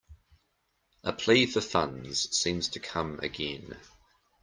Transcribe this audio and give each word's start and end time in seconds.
A 1.03 1.13
plea 1.13 1.45
for 1.45 1.61
funds 1.61 2.35
seems 2.35 2.67
to 2.69 2.79
come 2.79 3.19
again. 3.21 3.77